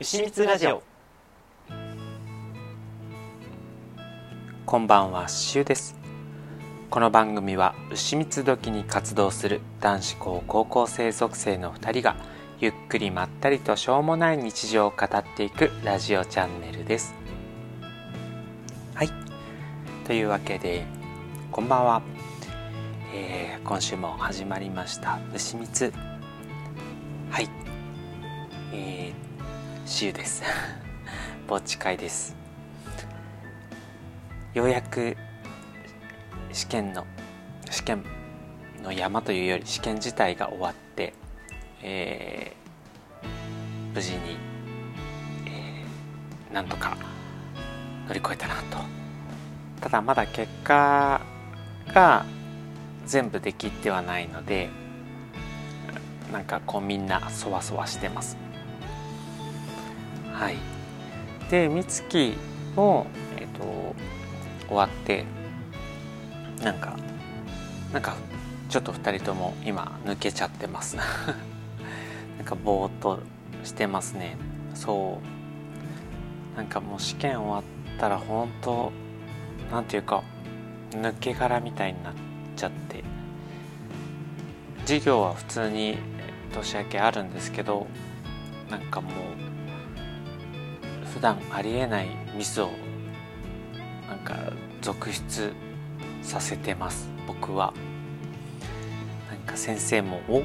[0.00, 0.80] 牛蜜ラジオ。
[4.64, 5.96] こんばんはしゅうです。
[6.88, 12.14] この番組は牛蜜時に活動する男子校高校生属性の2人が
[12.60, 17.16] ゆっくりまったりとしょうもない日常を語っていくラジオチャンネルです。
[18.94, 19.10] はい。
[20.06, 20.86] というわけで
[21.50, 22.02] こんばんは、
[23.12, 25.92] えー、今週も始まりました牛蜜。
[27.32, 27.48] はい。
[28.72, 29.27] えー、
[29.88, 30.42] しゅうです。
[31.48, 32.36] ぼっち会です。
[34.52, 35.16] ようやく
[36.52, 37.06] 試験の
[37.70, 38.04] 試験
[38.82, 41.14] の山というより試験自体が終わって、
[41.82, 44.36] えー、無事に、
[45.46, 46.94] えー、なんとか
[48.06, 48.78] 乗り越えたなと。
[49.80, 51.22] ただまだ結果
[51.94, 52.26] が
[53.06, 54.68] 全部できてはないので
[56.30, 58.47] なんかこうみんなそわそわしてます。
[60.38, 60.56] はい。
[61.50, 62.34] で美月
[62.76, 63.94] もえっ、ー、と
[64.68, 65.24] 終わって
[66.62, 66.96] なんか
[67.92, 68.16] なんか
[68.68, 70.96] ちょっと2人とも今抜けちゃってます。
[72.38, 73.20] なんかぼーっと
[73.64, 74.36] してますね。
[74.74, 75.18] そ
[76.54, 76.56] う。
[76.56, 78.92] なんかもう試験終わったら本当
[79.72, 80.22] なんていうか
[80.92, 82.12] 抜け殻みたいになっ
[82.54, 83.02] ちゃって。
[84.82, 85.98] 授業は普通に
[86.54, 87.86] 年明けあるんですけど
[88.70, 89.12] なんかもう
[91.14, 92.70] 普段ありえないミスを
[94.08, 94.36] なんか
[94.80, 95.52] 続出
[96.22, 97.72] させてます僕は
[99.30, 100.42] なんか先生も「お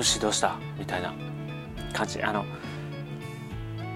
[0.00, 1.12] 牛どうした?」みたいな
[1.92, 2.44] 感じあの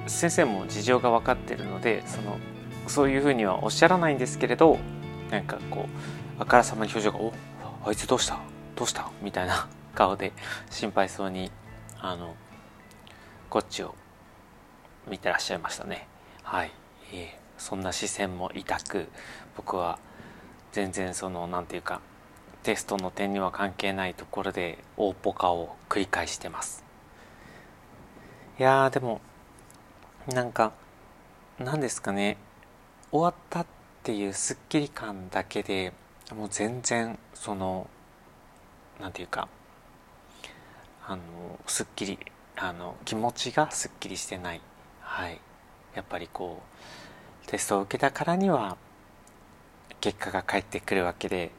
[0.07, 2.39] 先生も事情が分かってるのでその
[2.87, 4.79] そういうふうにはおっしゃらないんですけれど
[5.31, 5.87] なんかこ
[6.39, 7.33] うあからさまに表情が「お
[7.85, 8.39] あいつどうした？
[8.77, 10.33] どうした?」みたいな顔で
[10.71, 11.51] 心配そうに
[12.01, 12.35] あの
[13.51, 13.95] こっちを
[15.09, 16.07] 見てらっしゃいましたね。
[16.43, 16.71] はい、
[17.13, 17.29] えー、
[17.59, 19.09] そんな視線も痛く
[19.57, 19.99] 僕は
[20.73, 22.01] 全然その何て言うか
[22.63, 26.85] テストの点には関係ないところで大ポカを繰り返してます。
[28.59, 29.21] いやでも
[30.27, 30.73] なんか
[31.59, 32.37] 何ですかね。
[33.11, 33.67] 終わったっ
[34.03, 35.93] ていうすっきり感だけで
[36.35, 37.89] もう全然その
[39.01, 39.49] 何て言うか
[41.07, 41.23] あの
[41.67, 42.19] すっきり
[42.57, 44.61] あの気持ちがすっきりしてない。
[45.09, 45.41] はい。
[45.95, 46.63] やっぱりこ
[47.45, 48.77] うテストを受けたからには
[50.01, 51.51] 結果が返ってくるわけで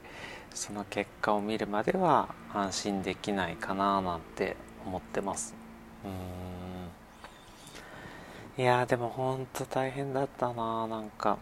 [0.54, 4.56] その結果を見るまでは安心できないかななんて
[4.86, 5.56] 思ってます。
[8.58, 8.64] うん。
[8.64, 11.38] いやでもほんと大変だったななんか。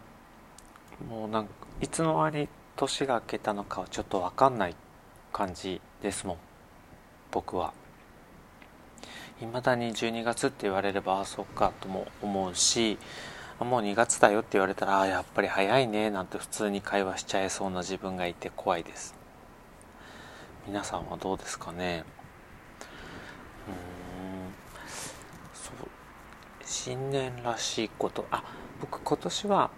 [1.08, 4.74] もうなんかいつの間に年が明けたのかはちょっと分かんない
[5.32, 6.36] 感じですもん
[7.30, 7.72] 僕は。
[9.40, 12.98] いまだに12月って言われればあそっかとも思うし
[13.60, 19.14] もう2月だよって言われたらあやっぱり早いねなんて普通に会話しちゃいそうな自分がいて怖いです。
[20.66, 22.04] 皆さんはどうですかね？
[23.68, 24.52] うん
[25.54, 25.74] そう
[26.64, 28.26] 新年らしいこと。
[28.30, 28.42] あ
[28.80, 29.70] 僕今年は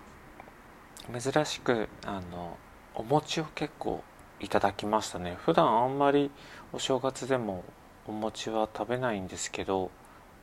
[1.18, 2.58] 珍しくあの
[2.94, 4.02] お餅を結構
[4.40, 5.36] いただきましたね。
[5.44, 6.30] 普段あんまり
[6.72, 7.64] お正月でも
[8.10, 9.92] お餅は食べないんですけど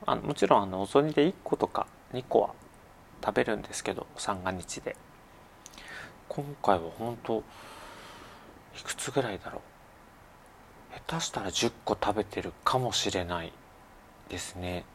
[0.06, 2.50] あもちろんあのお雑煮で1個とか2個は
[3.24, 4.96] 食べるんですけど三が日で。
[6.30, 7.44] 今回は本当
[8.78, 9.62] いくつぐらいだろ
[10.92, 10.94] う。
[11.08, 13.52] 下手したら10個食べてるかもしれない
[14.30, 14.86] ですね。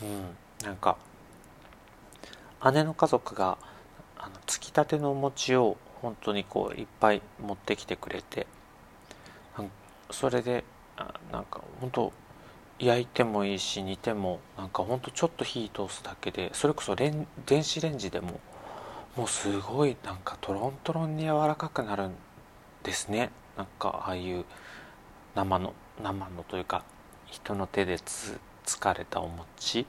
[0.00, 0.96] うんなんか
[2.72, 3.58] 姉の家族が
[4.16, 8.46] あのつきたてのお餅を本当にこういっぱい持ってきてくれて
[10.12, 10.64] それで
[10.96, 12.12] なんか本当
[12.78, 18.40] 焼いてもいいし煮てもなんかほんとちょっと火通すだけでそれこそ電子レンジでも
[19.16, 22.14] もうすごいなんかトロントロンに柔らかくなるん
[22.82, 23.30] ですね。
[23.56, 24.44] なんかああいう
[25.34, 26.82] 生の生のというか
[27.26, 29.86] 人の手でつつかれたお餅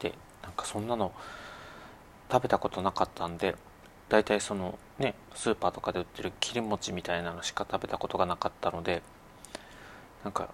[0.00, 1.12] でなんかそんなの
[2.30, 3.54] 食べたことなかったんで
[4.08, 9.02] 大体そのねスーパーとかで売ってる切り餅みたいなのしか食べたことがなかったので
[10.24, 10.48] なんか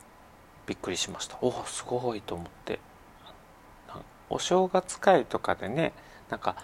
[0.66, 1.38] びっくりしました。
[1.40, 2.80] おおすごいと思って。
[4.30, 5.92] お正月会とかでね
[6.28, 6.56] なんか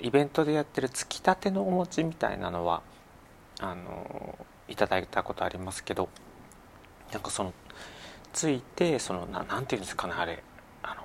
[0.00, 2.82] イベントでやってるつきたてのお餅みたいなのは
[3.60, 4.36] あの
[4.66, 6.08] いただいたことありますけど
[7.12, 7.52] なんかその
[8.32, 10.42] ついてそのななんていうんですかねあれ。
[10.82, 11.02] あの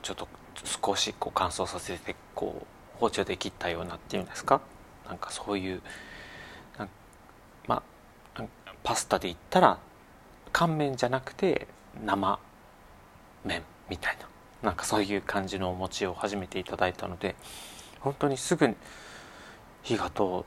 [0.00, 0.26] ちょっと
[0.64, 2.66] 少しこう乾燥させてこう
[2.98, 4.62] 包丁で切ったようなっていうんですか？
[5.06, 5.82] なんかそういう
[7.66, 7.82] ま
[8.36, 8.42] あ
[8.82, 9.78] パスタで言ったら
[10.54, 11.66] 乾麺じゃなくて
[12.06, 12.38] 生
[13.44, 14.28] 麺みたいな。
[14.62, 17.34] なんかそういう感じのお餅を始めていただいたので
[18.00, 18.74] 本当にすぐ
[19.82, 20.44] 火が通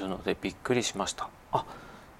[0.00, 1.28] るのでびっくりしました。
[1.52, 1.66] あ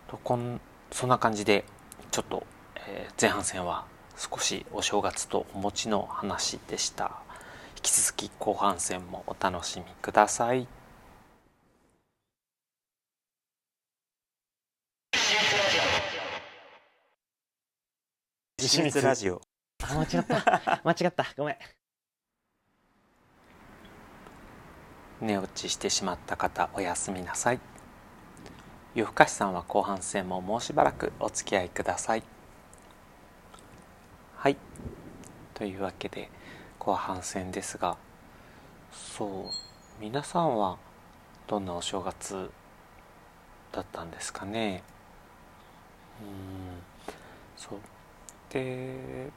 [0.09, 0.61] とこん
[0.91, 1.65] そんな感じで
[2.11, 2.45] ちょっと、
[2.89, 3.87] えー、前半戦は
[4.17, 7.23] 少しお正月とお餅の話でした。
[7.77, 10.67] 引き続き後半戦もお楽しみください。
[18.67, 19.41] 石光ラジオ。
[19.85, 20.81] あ間違った。
[20.83, 21.25] 間違った。
[21.37, 21.57] ごめん。
[25.21, 27.61] 寝落ちしてしまった方おやすみなさい。
[28.97, 32.25] 夜更かしさんは後半戦ももうしばらくお付き合いください。
[34.35, 34.57] はい。
[35.55, 36.29] というわけで
[36.81, 37.97] 後半戦ですが
[38.91, 40.77] そう皆さんは
[41.47, 42.51] どんなお正月
[43.71, 44.83] だったんですかね。
[46.21, 46.83] うん。
[47.57, 47.79] そう
[48.51, 49.31] で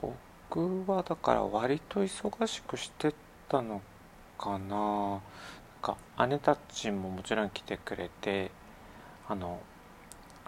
[0.00, 3.14] 僕はだから割と忙しくして
[3.48, 3.80] たの
[4.38, 4.76] かな。
[4.76, 5.20] なん
[5.80, 8.50] か姉たちももちろん来てくれて
[9.28, 9.60] あの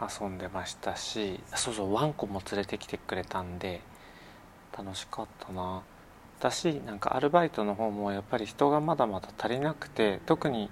[0.01, 3.81] 遊んでましたしそうそうワンコも連れてきてくれたんで
[4.77, 5.83] 楽しかったな。
[6.41, 10.71] だしなんかアルバイトの方もやっぱり人がまだまだ足りなくて特に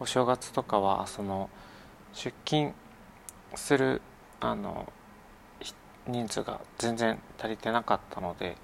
[0.00, 1.50] お正月とかはその
[2.12, 2.72] 出勤
[3.56, 4.00] する
[4.40, 4.90] あの
[6.08, 8.56] 人数が全然足りてなかったので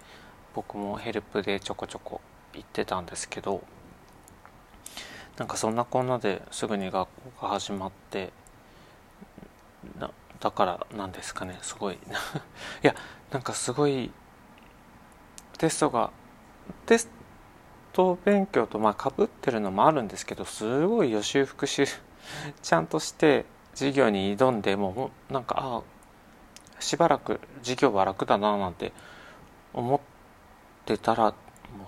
[0.55, 2.21] 僕もヘルプでちょこちょこ
[2.55, 3.63] 行ってたんですけど
[5.37, 7.09] なんかそんなこんなですぐに学校
[7.43, 8.33] が始まって
[10.45, 11.95] だからなんですかねすごい。
[11.97, 11.99] い
[12.83, 12.95] や
[13.33, 14.13] なんかすごい
[15.57, 16.11] テストが
[16.85, 17.09] テス
[17.95, 21.87] ト勉強とまあかぶってるのもあるんですけどすごい予習復習
[22.63, 25.83] ちゃんとして授業に挑んでもうなんかあ
[26.81, 28.93] しばらく授業は楽だななんて
[29.73, 30.01] 思っ
[30.85, 31.35] てたらも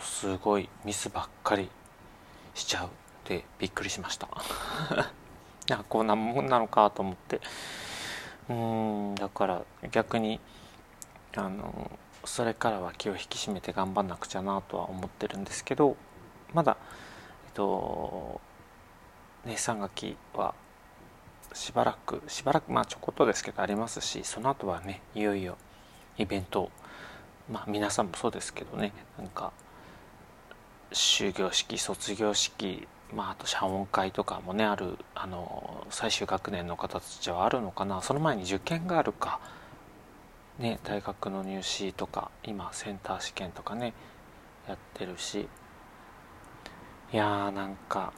[0.00, 1.69] うすごいミスばっかり
[2.55, 2.88] しちゃう
[3.29, 4.29] でびっくりしました。
[5.73, 7.41] あこんなもんなのかと思って。
[8.49, 10.41] うんだから逆に
[11.37, 11.91] あの
[12.25, 15.97] それからは気を引き締めて頑張んなくちゃなとは思ってるんですけど
[16.55, 16.77] まだ
[17.47, 18.41] えっと
[19.44, 20.55] ね3学期は
[21.56, 25.56] しばらくしばらくまあちょこっとですけどありますしその後はねいよいよ
[26.19, 26.70] イベント
[27.50, 29.53] まあ皆さんもそうですけどねなんか
[30.93, 39.38] 終業式卒業式まあ、あと謝恩会とかもねあるあの最終学年の方たちはあるのかなその前に受験があるか、
[40.59, 43.93] ね、大学の入試とか今センター試験とかね
[44.69, 45.47] やってるし
[47.12, 48.12] いやーなんか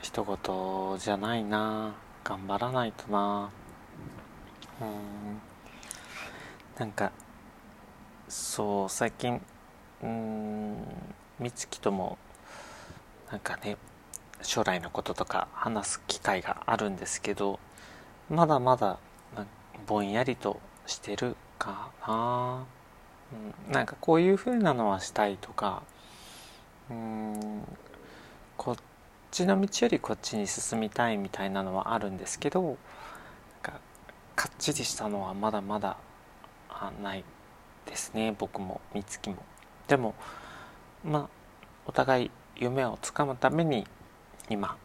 [0.00, 3.50] 一言じゃないなあ頑張らないとな。
[4.80, 5.40] うん。
[6.80, 7.12] なんか
[8.26, 9.38] そう最近
[10.02, 10.76] うん
[11.38, 12.16] 美月とも
[13.30, 13.76] なんかね
[14.40, 17.60] 将来のこととか話す機会があるんですけど
[18.30, 18.98] まだまだ
[19.86, 22.64] ぼんやりとしてるかな、
[23.68, 25.82] うん、なんかこういう風なのはしたいとか
[26.90, 27.62] うん
[28.56, 28.76] こっ
[29.30, 32.76] ちの道よりこっちに進みたいみたいなのはあるんですけどなん
[33.62, 33.80] か
[34.34, 35.96] かっちりしたのはまだまだ
[37.02, 37.24] ない
[37.86, 39.36] ですね僕も美月も。
[39.88, 40.14] でも
[41.04, 41.28] まあ
[41.86, 43.86] お互い夢をつかむために
[44.48, 44.76] 今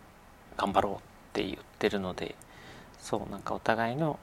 [0.58, 0.98] 頑張ろうっ
[1.34, 2.36] て言ってるので
[3.00, 4.20] そうなんかお互いの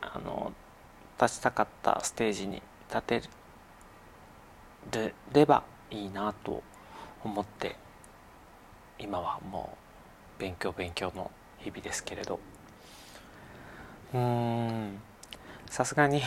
[0.00, 0.52] あの
[1.20, 3.22] 立ちたかったステージに立て
[5.32, 6.62] ればいいなと
[7.24, 7.76] 思って
[8.98, 9.76] 今はも
[10.38, 12.38] う勉強勉強の日々ですけれど。
[14.12, 15.00] うーん。
[15.68, 16.22] さすがに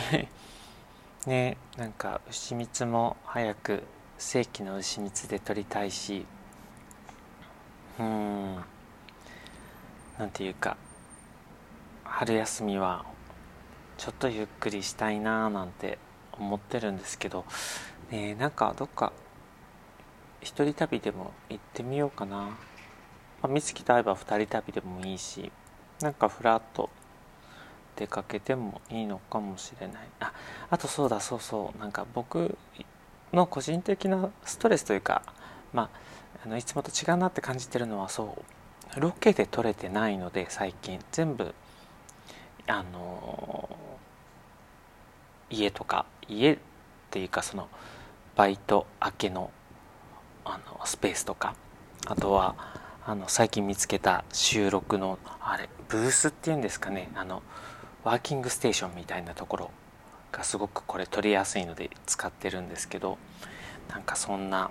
[1.26, 3.84] ねなんか牛蜜も早く
[4.18, 6.26] 正規の牛蜜で取りたいし。
[7.98, 8.64] うん。
[10.18, 10.76] なんていうか
[12.04, 13.04] 春休みは
[13.98, 15.98] ちょっとゆっくりしたいなーなんて
[16.32, 17.44] 思ってるんですけど、
[18.10, 19.12] ね、なんかどっか
[20.46, 22.50] 一人旅でも行ってみようかな、ま
[23.42, 25.50] あ、美月と会えば二人旅でもいいし
[26.00, 26.88] なんかふらっと
[27.96, 29.96] 出かけてもいいのかもしれない。
[30.20, 30.32] あ
[30.70, 31.80] あとそうだそうそう。
[31.80, 32.56] なんか僕
[33.32, 35.22] の個人的なストレスというか
[35.72, 35.90] まあ
[36.44, 38.36] あのいつもと違うなって感じてるのはそ
[38.96, 39.00] う。
[39.00, 41.00] ロケで撮れてないので最近。
[41.10, 41.54] 全部
[42.68, 43.68] あの
[45.50, 46.58] 家とか家っ
[47.10, 47.68] ていうかその
[48.36, 49.50] バイト明けの
[50.46, 51.54] あのスペースとか
[52.06, 52.54] あとは
[53.04, 57.42] あの最近見つけた収録のあれブースっていうんですかねあの
[58.04, 59.70] ワーキングステーションみたいなところ
[60.32, 63.18] がすごくこれ取りやすいので使ってるんですけど
[63.90, 64.70] なんかそんな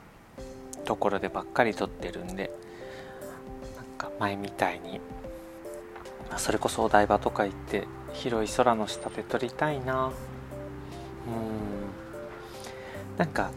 [0.86, 2.51] ところでばっかり撮ってるんで
[3.75, 5.01] なんか前みたいに
[6.32, 10.08] まそれこそお台場とか行って広い空の下で撮りたいな。
[10.08, 13.17] うん。
[13.17, 13.51] なんか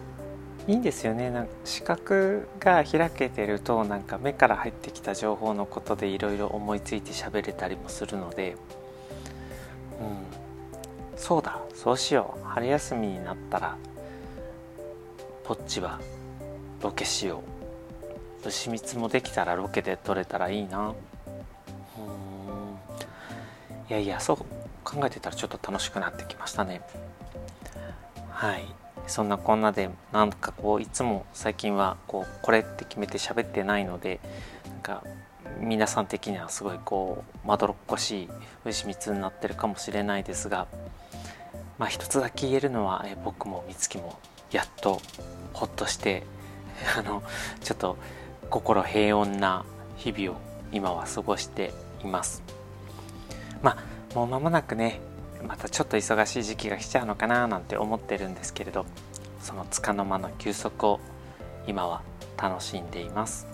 [0.68, 1.30] いいんですよね。
[1.30, 8.54] なんか視覚が開けてるとなんか目から入ってきた情報のことでいろいろ思いついて喋れたりもするので、
[9.98, 11.58] うん、そうだ。
[11.74, 12.44] そうしよう。
[12.44, 13.78] 春休みになったら
[15.44, 15.98] ポッチは
[16.82, 17.42] ロケしよ
[18.44, 18.46] う。
[18.48, 20.88] 牛蜜もできたらロケで撮れたらいいな。
[20.88, 20.94] うん。
[23.88, 24.36] いやいやそう
[24.84, 26.82] 考えてたらちょっと楽しくなってきましたね。
[28.28, 28.77] はい。
[29.08, 34.20] そんなこんなでなんかこういつも最近はこうこれって決めて喋ってないので
[34.68, 35.02] なんか
[35.60, 38.28] 皆さん的にはすごいこうまどろっこしい
[38.64, 40.66] 牛蜜になってるかもしれないですが
[41.78, 44.18] まあ一つだけ言えるのはえ僕も美月も
[44.52, 45.00] やっと
[45.52, 46.24] ほっとして
[46.96, 47.22] あの
[47.62, 47.96] ちょっと
[48.50, 49.64] 心平穏な
[49.96, 51.72] 日々を今は過ごして
[52.02, 52.42] います。
[53.62, 55.00] まあもう間もなくね
[55.46, 58.86] またちょっと忙しい時期が来ちゃうのかななんて思ってるんですけれど
[59.40, 61.00] そのつかの間の休息を
[61.66, 62.02] 今は
[62.40, 63.46] 楽しんでいます。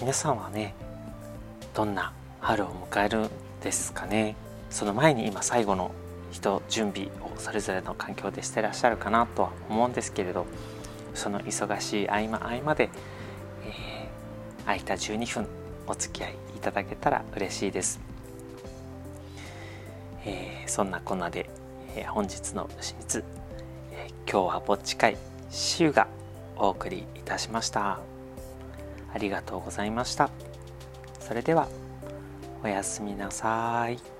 [0.00, 0.74] 皆さんはね
[1.74, 3.30] どんな春を迎えるん
[3.62, 4.34] ですかね？
[4.70, 5.92] その前に今最後の
[6.32, 10.46] 人準備をそれぞれの環境でしてらっしゃるかなとは思うんですけれど
[11.14, 12.88] その忙しい合間合間で、
[13.66, 15.46] えー、空いた12分
[15.86, 18.11] お付き合いいただけたら嬉しいです。
[20.24, 21.48] えー、そんなこんなで、
[21.96, 23.24] えー、本日の牛蜜、
[23.92, 25.16] えー、今日はぼっち会
[25.50, 26.06] シュが
[26.56, 28.00] お送りいたしました。
[29.14, 30.30] ありがとうございました。
[31.20, 31.68] それでは
[32.62, 34.11] おやすみなさい。